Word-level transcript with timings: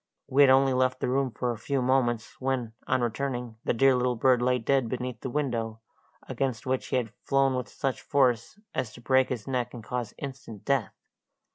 We 0.27 0.41
had 0.41 0.49
only 0.49 0.73
left 0.73 0.99
the 0.99 1.07
room 1.07 1.29
for 1.29 1.51
a 1.51 1.59
few 1.59 1.79
moments, 1.79 2.41
when, 2.41 2.73
on 2.87 3.01
returning, 3.01 3.57
the 3.65 3.71
dear 3.71 3.93
little 3.93 4.15
bird 4.15 4.41
lay 4.41 4.57
dead 4.57 4.89
beneath 4.89 5.21
the 5.21 5.29
window, 5.29 5.79
against 6.27 6.65
which 6.65 6.87
he 6.87 6.95
had 6.95 7.13
flown 7.23 7.53
with 7.55 7.69
such 7.69 8.01
force 8.01 8.59
as 8.73 8.91
to 8.93 8.99
break 9.01 9.29
his 9.29 9.47
neck 9.47 9.75
and 9.75 9.83
cause 9.83 10.15
instant 10.17 10.65
death. 10.65 10.95